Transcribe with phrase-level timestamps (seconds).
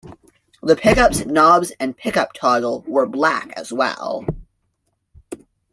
[0.63, 4.25] The pickups, knobs and pickup toggle were black as well.